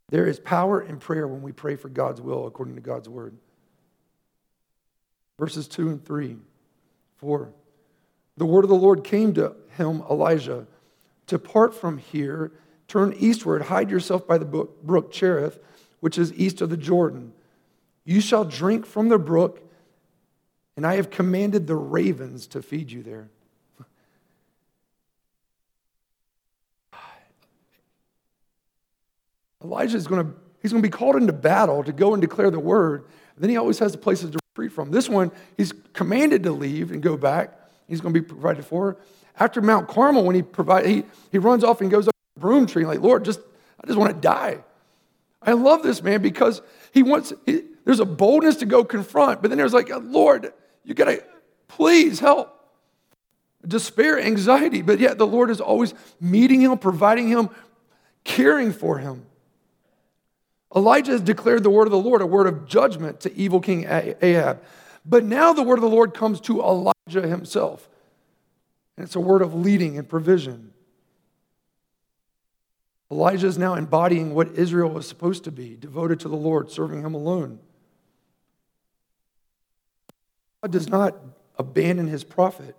[0.08, 3.36] There is power in prayer when we pray for God's will according to God's word.
[5.38, 6.36] Verses 2 and 3,
[7.18, 7.52] 4.
[8.38, 10.66] The word of the Lord came to him, Elijah
[11.26, 12.52] to Depart from here,
[12.88, 15.58] turn eastward, hide yourself by the brook Cherith,
[16.00, 17.32] which is east of the Jordan.
[18.04, 19.62] You shall drink from the brook,
[20.76, 23.28] and I have commanded the ravens to feed you there.
[29.64, 30.32] Elijah is going to
[30.62, 33.04] he's going to be called into battle to go and declare the word.
[33.38, 34.90] then he always has the places to retreat from.
[34.90, 37.52] This one, he's commanded to leave and go back.
[37.86, 38.96] He's going to be provided for.
[39.38, 43.00] After Mount Carmel, when he provide, he, he runs off and goes broom tree, like,
[43.00, 43.40] Lord, just
[43.82, 44.64] I just want to die.
[45.42, 46.60] I love this man because
[46.92, 50.52] he wants, he, there's a boldness to go confront, but then there's like, Lord,
[50.84, 51.22] you gotta,
[51.68, 52.52] please help.
[53.66, 57.50] Despair, anxiety, but yet the Lord is always meeting him, providing him,
[58.24, 59.26] caring for him.
[60.74, 63.86] Elijah has declared the word of the Lord, a word of judgment to evil King
[63.88, 64.62] Ahab.
[65.04, 67.88] But now the word of the Lord comes to Elijah himself.
[68.96, 70.72] And it's a word of leading and provision.
[73.10, 77.02] Elijah is now embodying what Israel was supposed to be devoted to the Lord, serving
[77.02, 77.60] him alone.
[80.62, 81.16] God does not
[81.56, 82.74] abandon his prophet.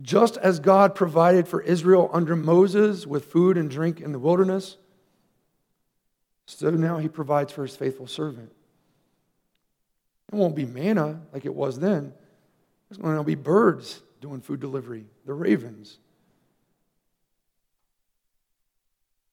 [0.00, 4.78] Just as God provided for Israel under Moses with food and drink in the wilderness,
[6.46, 8.50] so now he provides for his faithful servant.
[10.32, 12.14] It won't be manna like it was then.
[12.88, 15.98] There's going to be birds doing food delivery, the ravens.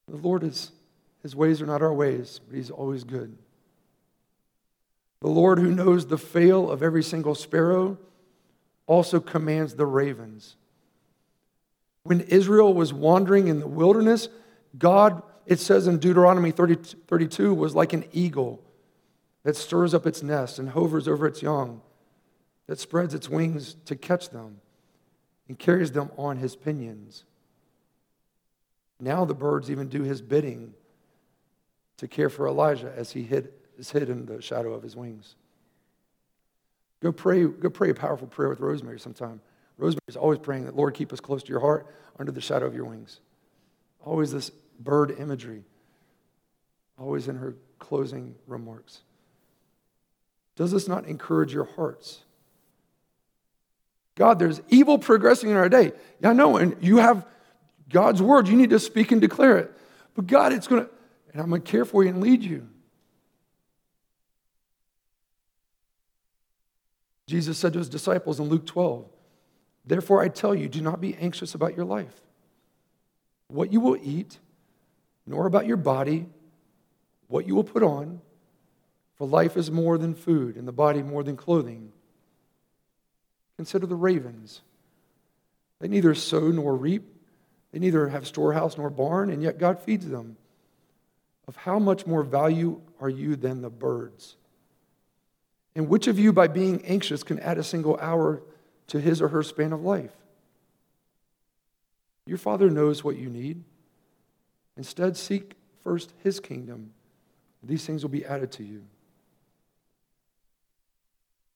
[0.08, 0.72] The Lord is,
[1.22, 3.38] his ways are not our ways, but he's always good.
[5.20, 7.98] The Lord, who knows the fail of every single sparrow,
[8.86, 10.56] also commands the ravens.
[12.04, 14.30] When Israel was wandering in the wilderness,
[14.78, 16.76] God, it says in Deuteronomy 30,
[17.08, 18.62] 32, was like an eagle
[19.44, 21.82] that stirs up its nest and hovers over its young,
[22.68, 24.62] that spreads its wings to catch them
[25.48, 27.26] and carries them on his pinions.
[29.00, 30.74] Now the birds even do his bidding
[31.98, 35.36] to care for Elijah as he hid, is hid in the shadow of his wings.
[37.02, 39.40] Go pray, go pray a powerful prayer with Rosemary sometime.
[39.78, 41.86] Rosemary's always praying that, Lord, keep us close to your heart
[42.18, 43.20] under the shadow of your wings.
[44.04, 45.64] Always this bird imagery,
[46.98, 49.02] always in her closing remarks.
[50.56, 52.22] Does this not encourage your hearts?
[54.16, 55.92] God, there's evil progressing in our day.
[56.24, 57.24] I know, and you have
[57.90, 58.48] God's word.
[58.48, 59.72] You need to speak and declare it.
[60.16, 60.90] But God, it's going to,
[61.32, 62.68] and I'm going to care for you and lead you.
[67.28, 69.06] Jesus said to his disciples in Luke 12,
[69.86, 72.16] Therefore I tell you, do not be anxious about your life,
[73.48, 74.40] what you will eat,
[75.26, 76.26] nor about your body,
[77.28, 78.22] what you will put on.
[79.16, 81.92] For life is more than food, and the body more than clothing.
[83.58, 84.62] Consider the ravens.
[85.80, 87.04] They neither sow nor reap,
[87.72, 90.38] they neither have storehouse nor barn, and yet God feeds them.
[91.48, 94.36] Of how much more value are you than the birds?
[95.76, 98.42] And which of you, by being anxious, can add a single hour
[98.88, 100.12] to his or her span of life?
[102.26, 103.64] Your Father knows what you need.
[104.76, 105.54] Instead, seek
[105.84, 106.92] first his kingdom.
[107.64, 108.84] These things will be added to you.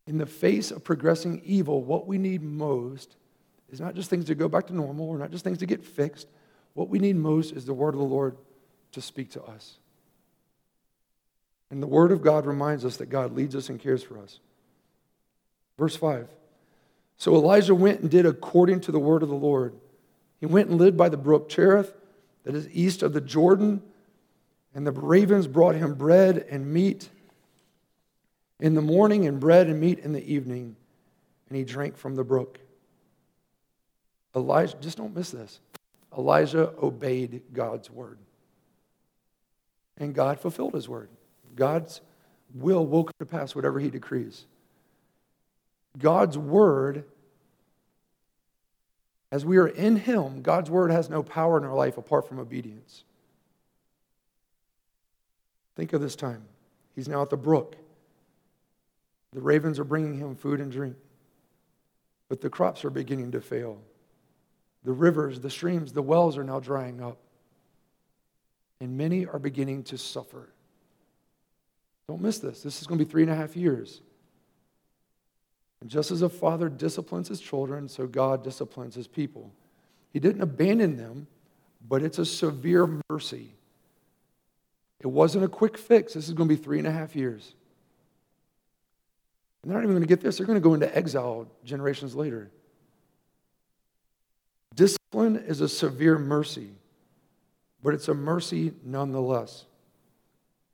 [0.07, 3.16] In the face of progressing evil, what we need most
[3.72, 5.84] is not just things to go back to normal or not just things to get
[5.84, 6.28] fixed.
[6.74, 8.38] What we need most is the word of the Lord
[8.91, 9.78] to speak to us.
[11.72, 14.39] And the Word of God reminds us that God leads us and cares for us.
[15.80, 16.28] Verse 5
[17.17, 19.74] So Elijah went and did according to the word of the Lord.
[20.39, 21.93] He went and lived by the brook Cherith,
[22.43, 23.82] that is east of the Jordan,
[24.76, 27.09] and the ravens brought him bread and meat
[28.59, 30.76] in the morning and bread and meat in the evening,
[31.47, 32.59] and he drank from the brook.
[34.36, 35.59] Elijah, just don't miss this.
[36.17, 38.17] Elijah obeyed God's word.
[39.97, 41.09] And God fulfilled his word.
[41.55, 42.01] God's
[42.53, 44.45] will will come to pass whatever he decrees.
[45.97, 47.03] God's word,
[49.32, 52.39] as we are in him, God's word has no power in our life apart from
[52.39, 53.03] obedience.
[55.75, 56.43] Think of this time.
[56.95, 57.75] He's now at the brook.
[59.34, 60.95] The ravens are bringing him food and drink,
[62.27, 63.79] but the crops are beginning to fail.
[64.84, 67.17] The rivers, the streams, the wells are now drying up,
[68.79, 70.49] and many are beginning to suffer.
[72.07, 72.63] Don't miss this.
[72.63, 74.01] This is going to be three and a half years.
[75.82, 79.51] And just as a father disciplines his children, so God disciplines his people.
[80.11, 81.27] He didn't abandon them,
[81.88, 83.53] but it's a severe mercy.
[84.99, 86.13] It wasn't a quick fix.
[86.13, 87.55] This is going to be three and a half years.
[89.61, 92.15] And they're not even going to get this, they're going to go into exile generations
[92.15, 92.51] later.
[94.74, 96.69] Discipline is a severe mercy,
[97.84, 99.65] but it's a mercy nonetheless.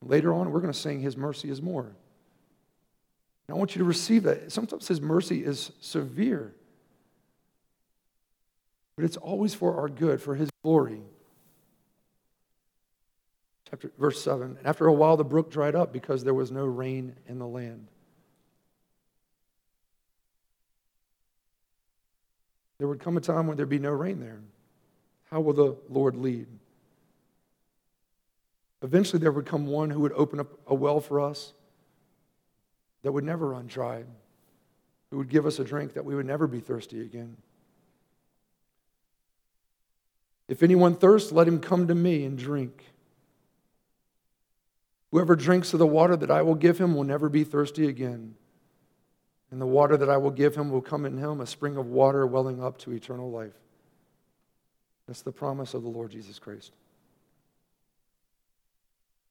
[0.02, 1.86] Later on, we're going to sing His mercy is more.
[3.48, 4.52] And I want you to receive that.
[4.52, 6.54] Sometimes His mercy is severe,
[8.95, 11.02] but it's always for our good, for His glory.
[13.70, 17.16] Chapter, verse 7 After a while, the brook dried up because there was no rain
[17.28, 17.88] in the land.
[22.78, 24.40] There would come a time when there'd be no rain there.
[25.32, 26.48] How will the Lord lead?
[28.82, 31.54] Eventually, there would come one who would open up a well for us
[33.02, 34.04] that would never run dry,
[35.10, 37.38] who would give us a drink that we would never be thirsty again.
[40.48, 42.86] If anyone thirsts, let him come to me and drink.
[45.12, 48.36] Whoever drinks of the water that I will give him will never be thirsty again.
[49.52, 51.88] And the water that I will give him will come in him, a spring of
[51.88, 53.54] water welling up to eternal life.
[55.08, 56.74] That's the promise of the Lord Jesus Christ.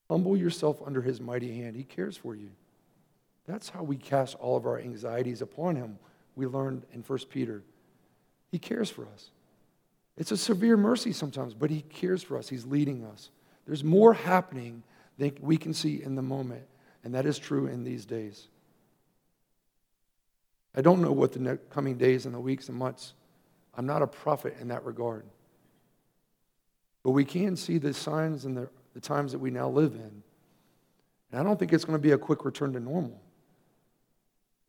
[0.09, 1.75] Humble yourself under his mighty hand.
[1.75, 2.49] He cares for you.
[3.45, 5.99] That's how we cast all of our anxieties upon him.
[6.35, 7.63] We learned in 1 Peter.
[8.51, 9.29] He cares for us.
[10.17, 12.49] It's a severe mercy sometimes, but he cares for us.
[12.49, 13.29] He's leading us.
[13.67, 14.83] There's more happening
[15.17, 16.63] than we can see in the moment,
[17.03, 18.47] and that is true in these days.
[20.77, 23.15] I don't know what the coming days and the weeks and months.
[23.75, 25.25] I'm not a prophet in that regard.
[27.03, 30.21] But we can see the signs and the, the times that we now live in.
[31.31, 33.19] And I don't think it's going to be a quick return to normal.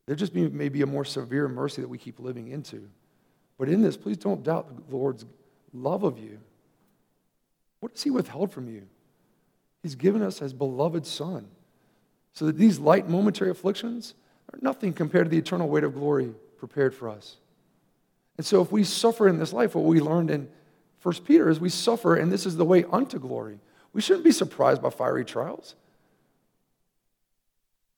[0.06, 2.88] There just be, may be a more severe mercy that we keep living into.
[3.58, 5.26] But in this, please don't doubt the Lord's
[5.74, 6.38] love of you.
[7.80, 8.86] What has He withheld from you?
[9.82, 11.48] He's given us His beloved Son.
[12.32, 14.14] So that these light momentary afflictions
[14.52, 17.36] are nothing compared to the eternal weight of glory prepared for us.
[18.36, 20.48] And so if we suffer in this life, what we learned in
[21.02, 23.60] 1 Peter is we suffer, and this is the way unto glory.
[23.92, 25.74] We shouldn't be surprised by fiery trials.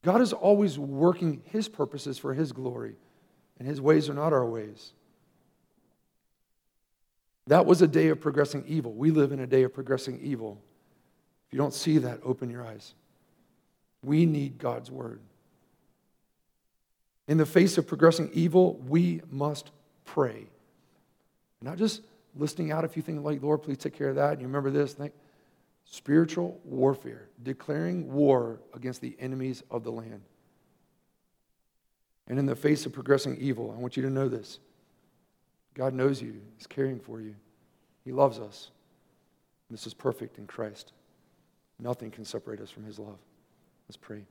[0.03, 2.95] God is always working his purposes for his glory,
[3.59, 4.93] and his ways are not our ways.
[7.47, 8.93] That was a day of progressing evil.
[8.93, 10.63] We live in a day of progressing evil.
[11.47, 12.95] If you don't see that, open your eyes.
[14.03, 15.21] We need God's word.
[17.31, 19.71] In the face of progressing evil, we must
[20.05, 20.49] pray.
[21.63, 22.03] Not just
[22.35, 24.33] listing out a few things like, Lord, please take care of that.
[24.33, 24.95] And you remember this?
[24.95, 25.13] Think,
[25.85, 30.23] spiritual warfare, declaring war against the enemies of the land.
[32.27, 34.59] And in the face of progressing evil, I want you to know this
[35.75, 37.37] God knows you, He's caring for you,
[38.05, 38.73] He loves us.
[39.71, 40.93] This is perfect in Christ.
[41.79, 43.19] Nothing can separate us from His love.
[43.87, 44.25] Let's pray.